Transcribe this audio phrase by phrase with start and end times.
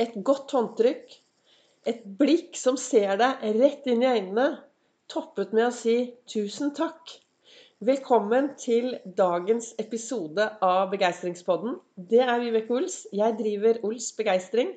[0.00, 1.16] et godt håndtrykk,
[1.90, 4.46] et blikk som ser deg rett inn i øynene,
[5.12, 5.96] toppet med å si
[6.30, 7.18] 'tusen takk'.
[7.84, 11.78] Velkommen til dagens episode av Begeistringspodden.
[11.96, 13.06] Det er Vibeke Ols.
[13.12, 14.74] Jeg driver Ols Begeistring.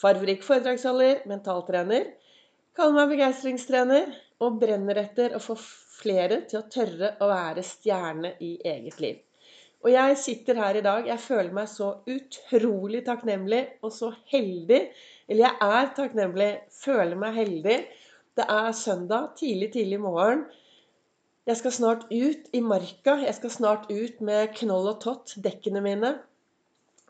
[0.00, 2.08] Farverik foredragsholder, mentaltrener.
[2.76, 8.36] Kaller meg begeistringstrener og brenner etter å få flere til å tørre å være stjerne
[8.40, 9.27] i eget liv.
[9.84, 11.06] Og jeg sitter her i dag.
[11.06, 14.80] Jeg føler meg så utrolig takknemlig og så heldig.
[15.28, 17.76] Eller jeg er takknemlig, føler meg heldig.
[18.38, 20.44] Det er søndag, tidlig, tidlig morgen.
[21.48, 23.14] Jeg skal snart ut i marka.
[23.22, 26.12] Jeg skal snart ut med Knoll og Tott, dekkene mine.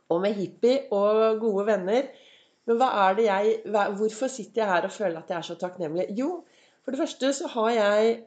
[0.09, 2.13] Og med hippie og gode venner.
[2.69, 5.57] Men hva er det jeg, hvorfor sitter jeg her og føler at jeg er så
[5.57, 6.11] takknemlig?
[6.21, 6.43] Jo,
[6.85, 8.19] for det første så har jeg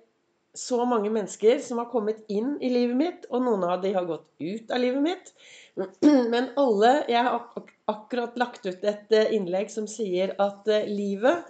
[0.58, 4.08] så mange mennesker som har kommet inn i livet mitt, og noen av de har
[4.08, 5.34] gått ut av livet mitt.
[6.34, 11.48] Men alle Jeg har akkurat lagt ut et eh, innlegg som sier at eh, livet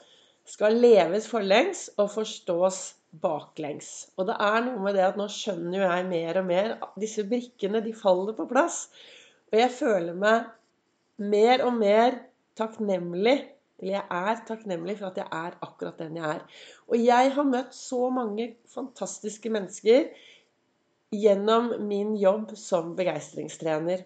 [0.48, 2.82] skal leves forlengs og forstås
[3.22, 4.12] baklengs.
[4.18, 7.26] Og det er noe med det at nå skjønner jo jeg mer og mer Disse
[7.28, 8.86] brikkene, de faller på plass.
[9.52, 10.52] Og jeg føler meg
[11.22, 12.22] mer og mer
[12.58, 13.38] takknemlig
[13.82, 16.42] eller jeg er takknemlig for at jeg er akkurat den jeg er.
[16.88, 20.12] Og jeg har møtt så mange fantastiske mennesker
[21.12, 24.06] gjennom min jobb som begeistringstrener.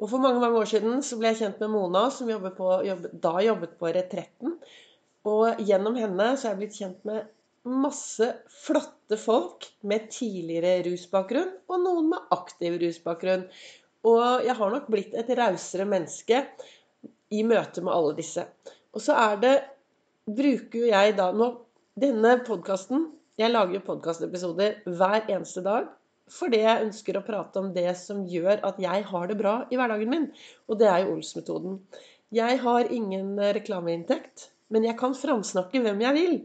[0.00, 2.70] Og For mange mange år siden så ble jeg kjent med Mona, som jobbet på,
[2.88, 4.56] jobbet, da jobbet på Retretten.
[5.28, 7.28] Og gjennom henne så er jeg blitt kjent med
[7.68, 8.30] masse
[8.64, 13.44] flotte folk med tidligere rusbakgrunn, og noen med aktiv rusbakgrunn.
[14.08, 16.46] Og jeg har nok blitt et rausere menneske
[17.30, 18.44] i møte med alle disse.
[18.94, 19.54] Og så er det
[20.30, 21.48] Bruker jo jeg da nå
[21.98, 23.08] Denne podkasten
[23.40, 25.88] Jeg lager jo podkastepisoder hver eneste dag
[26.30, 29.74] fordi jeg ønsker å prate om det som gjør at jeg har det bra i
[29.74, 30.28] hverdagen min.
[30.70, 31.80] Og det er jo Ols-metoden.
[32.30, 36.36] Jeg har ingen reklameinntekt, men jeg kan framsnakke hvem jeg vil.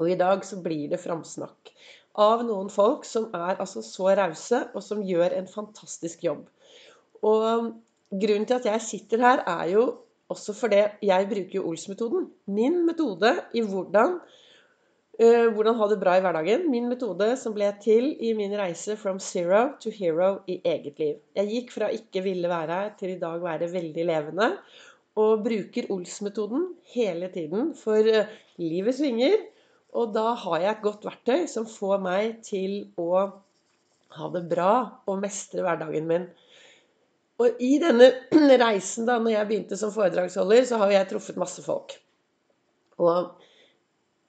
[0.00, 1.72] Og i dag så blir det framsnakk
[2.18, 6.48] av noen folk som er altså så rause, og som gjør en fantastisk jobb.
[7.20, 7.74] Og
[8.08, 9.82] Grunnen til at jeg sitter her, er jo
[10.32, 12.28] også fordi jeg bruker jo Ols-metoden.
[12.46, 14.18] Min metode i hvordan,
[15.20, 16.66] uh, hvordan ha det bra i hverdagen.
[16.72, 21.20] Min metode som ble til i min reise from zero to hero i eget liv.
[21.36, 24.50] Jeg gikk fra ikke ville være her til i dag være veldig levende.
[25.18, 27.74] Og bruker Ols-metoden hele tiden.
[27.76, 29.36] For uh, livet svinger.
[29.96, 33.28] Og da har jeg et godt verktøy som får meg til å
[34.16, 34.72] ha det bra
[35.08, 36.28] og mestre hverdagen min.
[37.38, 38.10] Og i denne
[38.64, 41.94] reisen, da når jeg begynte som foredragsholder, så har jeg truffet masse folk.
[42.98, 43.38] Og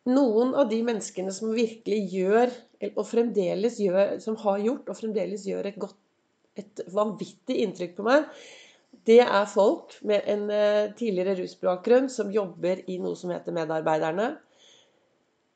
[0.10, 2.54] noen av de menneskene som virkelig gjør,
[2.94, 5.98] og fremdeles gjør, som har gjort og fremdeles gjør et godt,
[6.60, 8.28] et vanvittig inntrykk på meg,
[9.08, 14.32] det er folk med en eh, tidligere rusbakgrunn som jobber i noe som heter Medarbeiderne.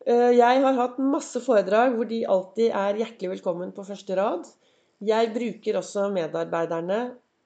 [0.05, 4.47] Eh, jeg har hatt masse foredrag hvor de alltid er hjertelig velkommen på første rad.
[5.03, 7.01] Jeg bruker også medarbeiderne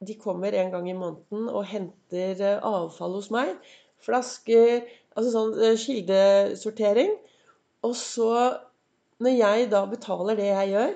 [0.06, 3.56] de kommer en gang i måneden og henter eh, avfall hos meg.
[4.06, 4.86] Flasker
[5.18, 7.16] Altså sånn eh, kildesortering.
[7.88, 8.32] Og så,
[9.24, 10.96] når jeg da betaler det jeg gjør,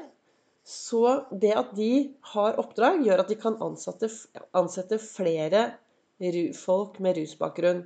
[0.72, 1.04] så
[1.42, 1.92] det at de
[2.36, 4.12] har oppdrag, gjør at de kan ansette,
[4.58, 5.72] ansette flere
[6.54, 7.82] folk med rusbakgrunn.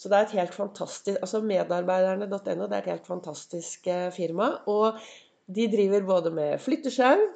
[0.00, 4.54] Så det er et helt fantastisk altså Medarbeiderne.no det er et helt fantastisk eh, firma.
[4.72, 4.96] Og
[5.52, 7.28] de driver både med flyttesjau,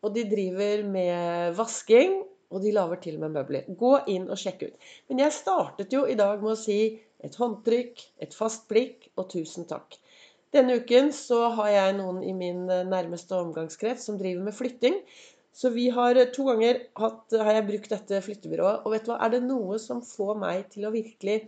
[0.00, 3.70] og de driver med vasking, og de lager til og med møbler.
[3.78, 4.92] Gå inn og sjekk ut.
[5.10, 6.80] Men jeg startet jo i dag med å si
[7.24, 9.98] et håndtrykk, et fast blikk og tusen takk.
[10.54, 14.96] Denne uken så har jeg noen i min nærmeste omgangskrets som driver med flytting.
[15.52, 18.84] Så vi har to ganger hatt, har jeg brukt dette flyttebyrået.
[18.84, 21.40] Og vet du hva, er det noe som får meg til å virkelig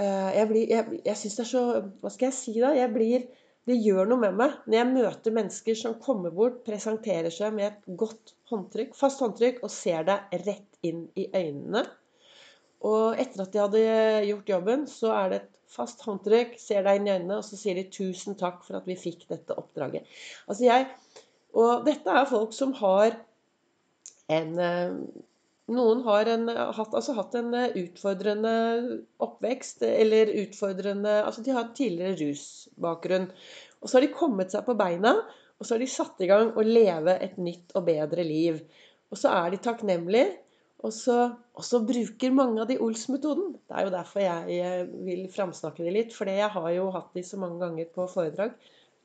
[0.00, 1.64] uh, Jeg, blir, jeg, jeg syns det er så
[2.00, 2.72] Hva skal jeg si da?
[2.76, 3.28] Jeg blir
[3.70, 7.68] det gjør noe med meg når jeg møter mennesker som kommer bort, presenterer seg med
[7.68, 11.84] et godt håndtrykk, fast håndtrykk og ser deg rett inn i øynene.
[12.88, 13.80] Og etter at de hadde
[14.26, 17.58] gjort jobben, så er det et fast håndtrykk, ser deg inn i øynene, og så
[17.60, 20.06] sier de 'tusen takk for at vi fikk dette oppdraget'.
[20.48, 20.88] Altså jeg,
[21.54, 23.16] Og dette er folk som har
[24.30, 24.92] en eh,
[25.76, 28.52] noen har en, hatt, altså hatt, en eh, utfordrende
[29.22, 33.28] oppvekst, eller utfordrende Altså de har tidligere rusbakgrunn.
[33.80, 35.14] Og så har de kommet seg på beina,
[35.60, 38.62] og så har de satt i gang å leve et nytt og bedre liv.
[39.10, 40.30] Og så er de takknemlige,
[40.80, 41.16] og så,
[41.52, 43.52] og så bruker mange av de Ols-metoden.
[43.68, 47.24] Det er jo derfor jeg vil framsnakke de litt, for jeg har jo hatt de
[47.26, 48.54] så mange ganger på foredrag.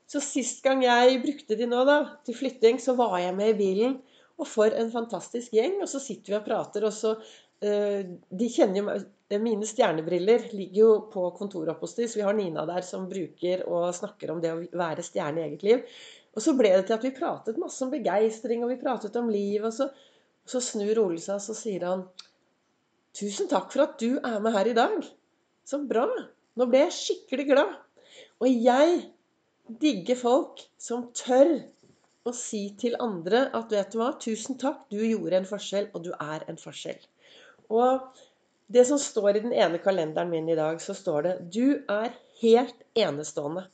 [0.07, 1.97] Så sist gang jeg brukte de nå, da,
[2.27, 3.97] til flytting, så var jeg med i bilen.
[4.41, 5.79] Og for en fantastisk gjeng.
[5.83, 9.11] Og så sitter vi og prater, og så uh, De kjenner jo meg
[9.41, 13.07] Mine stjernebriller ligger jo på kontoret oppe hos dem, så vi har Nina der som
[13.09, 15.95] bruker og snakker om det å være stjerne i eget liv.
[16.35, 19.31] Og så ble det til at vi pratet masse om begeistring, og vi pratet om
[19.33, 19.65] liv.
[19.65, 22.05] Og så, og så snur Ole seg, og så sier han
[23.15, 25.09] Tusen takk for at du er med her i dag.
[25.65, 26.03] Så bra.
[26.59, 27.71] Nå ble jeg skikkelig glad.
[28.43, 28.97] Og jeg
[29.81, 31.55] digger folk som tør
[32.25, 36.07] å si til andre at vet du hva, tusen takk, du gjorde en forskjell, og
[36.07, 36.99] du er en forskjell.
[37.69, 38.23] Og
[38.73, 42.15] det som står i den ene kalenderen min i dag, så står det du er
[42.41, 43.67] helt enestående.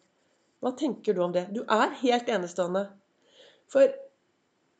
[0.62, 1.48] Hva tenker du om det?
[1.56, 2.86] Du er helt enestående.
[3.72, 3.88] For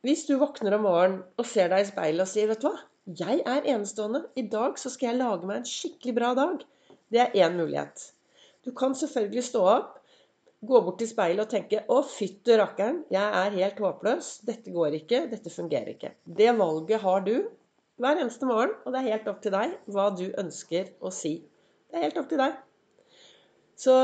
[0.04, 2.76] hvis du våkner om morgenen og ser deg i speilet og sier vet du hva,
[3.18, 4.26] jeg er enestående.
[4.38, 6.60] I dag så skal jeg lage meg en skikkelig bra dag.
[7.10, 8.12] Det er én mulighet.
[8.62, 9.96] Du kan selvfølgelig stå opp
[10.62, 14.28] gå bort til speilet og tenke 'Å, fytte rakkeren, jeg er helt håpløs.
[14.46, 15.26] Dette går ikke.
[15.30, 16.14] Dette fungerer ikke'.
[16.26, 17.34] Det valget har du
[17.98, 21.34] hver eneste morgen, og det er helt opp til deg hva du ønsker å si.
[21.90, 22.56] Det er helt opp til deg.
[23.76, 23.94] Så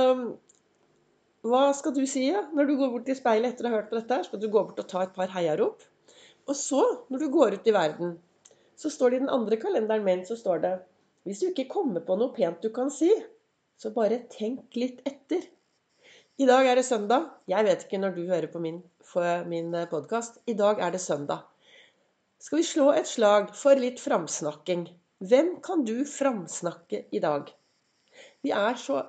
[1.47, 2.43] hva skal du si ja?
[2.53, 4.25] når du går bort til speilet etter å ha hørt på dette?
[4.27, 5.85] Skal du gå bort og ta et par heiarop?
[6.49, 6.83] Og så,
[7.13, 8.17] når du går ut i verden,
[8.79, 10.75] så står det i den andre kalenderen min så står det
[11.27, 13.11] Hvis du ikke kommer på noe pent du kan si,
[13.79, 15.45] så bare tenk litt etter.
[16.39, 17.25] I dag er det søndag.
[17.51, 18.77] Jeg vet ikke når du hører på min,
[19.51, 20.37] min eh, podkast.
[20.47, 21.41] I dag er det søndag.
[22.39, 24.85] Skal vi slå et slag for litt framsnakking?
[25.19, 27.51] Hvem kan du framsnakke i dag?
[28.47, 29.03] Vi er så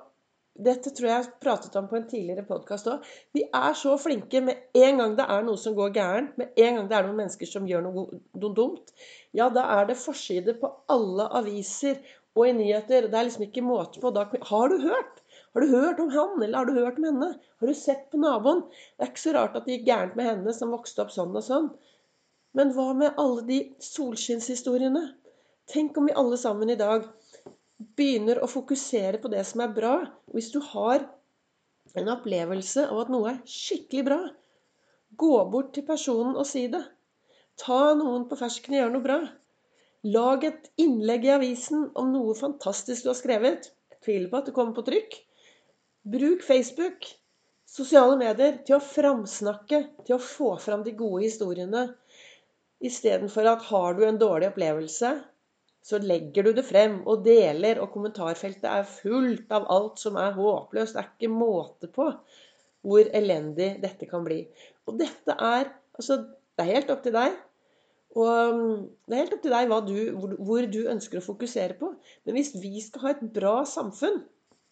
[0.60, 3.06] Dette tror jeg jeg pratet om på en tidligere podkast òg.
[3.32, 6.80] Vi er så flinke med en gang det er noe som går gærent, med en
[6.80, 8.90] gang det er noen mennesker som gjør noe, noe dumt,
[9.32, 12.02] ja, da er det forside på alle aviser
[12.34, 13.06] og i nyheter.
[13.06, 14.12] Det er liksom ikke måte på.
[14.18, 15.22] Da, har du hørt?
[15.54, 17.28] Har du hørt om han, eller har du hørt om henne?
[17.60, 18.62] Har du sett på naboen?
[18.94, 21.34] Det er ikke så rart at det gikk gærent med henne som vokste opp sånn
[21.34, 21.70] og sånn.
[22.54, 25.02] Men hva med alle de solskinnshistoriene?
[25.70, 27.06] Tenk om vi alle sammen i dag
[27.98, 29.94] begynner å fokusere på det som er bra.
[30.34, 31.02] Hvis du har
[31.98, 34.20] en opplevelse av at noe er skikkelig bra,
[35.18, 36.82] gå bort til personen og si det.
[37.60, 39.18] Ta noen på fersken og gjør noe bra.
[40.14, 43.72] Lag et innlegg i avisen om noe fantastisk du har skrevet.
[43.92, 45.18] Jeg tviler på at det kommer på trykk.
[46.00, 47.04] Bruk Facebook,
[47.68, 51.82] sosiale medier, til å framsnakke, til å få fram de gode historiene.
[52.80, 55.10] Istedenfor at har du en dårlig opplevelse,
[55.84, 60.32] så legger du det frem og deler, og kommentarfeltet er fullt av alt som er
[60.36, 60.96] håpløst.
[60.96, 62.08] Det er ikke måte på
[62.80, 64.42] hvor elendig dette kan bli.
[64.88, 66.14] Og dette er Altså,
[66.56, 67.34] det er helt opp til deg.
[68.16, 71.90] Og um, det er helt opp til deg du, hvor du ønsker å fokusere på.
[72.24, 74.22] Men hvis vi skal ha et bra samfunn,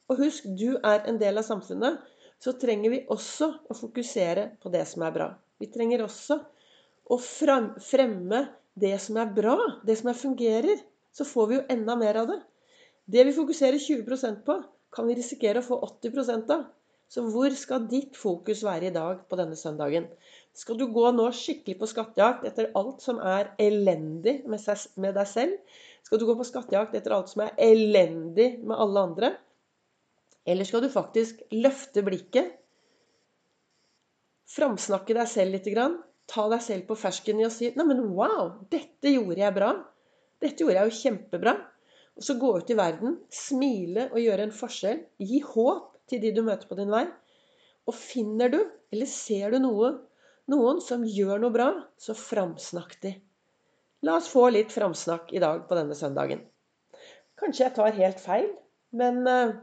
[0.09, 1.99] og husk, du er en del av samfunnet.
[2.39, 5.29] Så trenger vi også å fokusere på det som er bra.
[5.59, 6.39] Vi trenger også
[7.11, 8.45] å fremme
[8.79, 10.81] det som er bra, det som er fungerer.
[11.13, 12.39] Så får vi jo enda mer av det.
[13.09, 14.59] Det vi fokuserer 20% på,
[14.95, 16.69] kan vi risikere å få 80 av.
[17.09, 20.07] Så hvor skal ditt fokus være i dag på denne søndagen?
[20.53, 24.61] Skal du gå nå skikkelig på skattejakt etter alt som er elendig med,
[25.17, 25.79] deg selv?
[26.05, 29.33] Skal du gå på skattejakt etter alt som er elendig med alle andre?
[30.49, 32.55] Eller skal du faktisk løfte blikket,
[34.49, 35.69] framsnakke deg selv litt,
[36.29, 38.55] ta deg selv på fersken i å si 'Neimen, wow!
[38.73, 39.75] Dette gjorde jeg bra.
[40.41, 41.59] Dette gjorde jeg jo kjempebra.'
[42.19, 45.05] Og så gå ut i verden, smile og gjøre en forskjell.
[45.23, 47.05] Gi håp til de du møter på din vei.
[47.87, 48.59] Og finner du,
[48.91, 49.93] eller ser du noe,
[50.51, 51.69] noen som gjør noe bra,
[52.01, 53.15] så framsnakk de.
[54.03, 56.43] La oss få litt framsnakk i dag på denne søndagen.
[57.39, 58.51] Kanskje jeg tar helt feil,
[58.99, 59.55] men uh,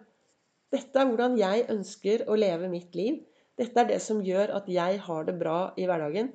[0.76, 3.24] dette er hvordan jeg ønsker å leve mitt liv.
[3.60, 6.34] Dette er det som gjør at jeg har det bra i hverdagen.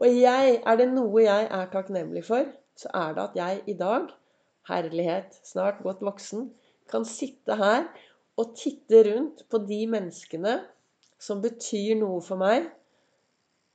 [0.00, 2.48] Og jeg, er det noe jeg er takknemlig for,
[2.80, 4.08] så er det at jeg i dag,
[4.70, 6.48] herlighet, snart godt voksen,
[6.90, 7.84] kan sitte her
[8.40, 10.56] og titte rundt på de menneskene
[11.22, 12.66] som betyr noe for meg.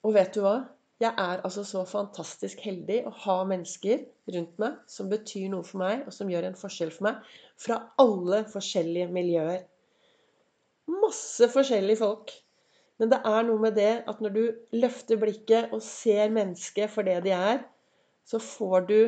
[0.04, 0.58] Og vet du hva?
[1.00, 4.02] Jeg er altså så fantastisk heldig å ha mennesker
[4.36, 7.22] rundt meg som betyr noe for meg, og som gjør en forskjell for meg,
[7.56, 9.64] fra alle forskjellige miljøer.
[10.90, 12.34] Masse forskjellige folk.
[13.00, 14.44] Men det er noe med det at når du
[14.76, 17.62] løfter blikket og ser mennesket for det de er,
[18.28, 19.00] så får du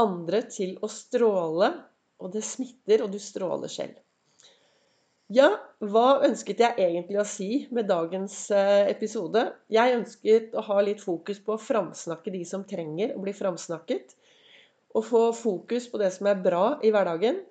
[0.00, 1.72] andre til å stråle,
[2.18, 3.98] og det smitter, og du stråler selv.
[5.28, 5.50] Ja,
[5.84, 9.42] hva ønsket jeg egentlig å si med dagens eh, episode?
[9.68, 14.14] Jeg ønsket å ha litt fokus på å framsnakke de som trenger å bli framsnakket.
[14.96, 17.42] Og få fokus på det som er bra i hverdagen.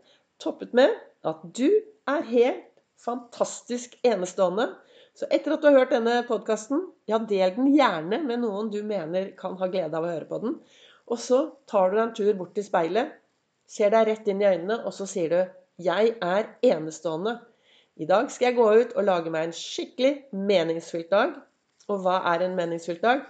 [0.41, 0.95] Toppet med
[1.29, 1.69] at du
[2.09, 2.65] er helt
[3.01, 4.69] fantastisk enestående.
[5.17, 8.83] Så etter at du har hørt denne podkasten, ja, del den gjerne med noen du
[8.85, 10.57] mener kan ha glede av å høre på den.
[11.07, 11.39] Og så
[11.69, 13.15] tar du deg en tur bort til speilet,
[13.67, 15.39] ser deg rett inn i øynene, og så sier du
[15.83, 17.39] 'Jeg er enestående'.
[17.97, 21.33] I dag skal jeg gå ut og lage meg en skikkelig meningsfylt dag.
[21.87, 23.21] Og hva er en meningsfylt dag?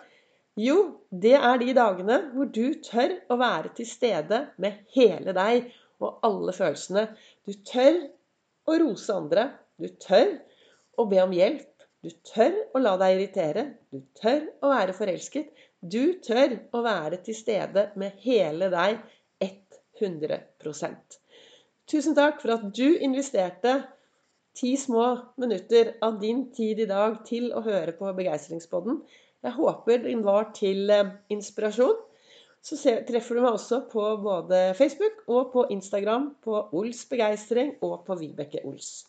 [0.58, 5.70] Jo, det er de dagene hvor du tør å være til stede med hele deg
[6.02, 7.04] og alle følelsene.
[7.46, 8.00] Du tør
[8.68, 9.50] å rose andre.
[9.80, 10.38] Du tør
[11.00, 11.68] å be om hjelp.
[12.04, 13.64] Du tør å la deg irritere.
[13.92, 15.50] Du tør å være forelsket.
[15.82, 19.00] Du tør å være til stede med hele deg
[20.02, 21.18] 100%
[21.88, 23.78] Tusen takk for at du investerte
[24.58, 25.06] ti små
[25.40, 29.00] minutter av din tid i dag til å høre på Begeistringspodden.
[29.46, 31.96] Jeg håper den var til eh, inspirasjon.
[32.68, 32.76] Så
[33.08, 38.18] treffer du meg også på både Facebook og på Instagram på Ols Begeistring og på
[38.20, 39.06] Vibeke Ols.